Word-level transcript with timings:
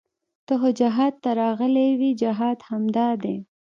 ته 0.45 0.53
خو 0.59 0.69
جهاد 0.79 1.13
ته 1.23 1.29
راغلى 1.41 1.87
وې 1.99 2.11
جهاد 2.21 2.57
همدا 2.69 3.09
دى. 3.23 3.35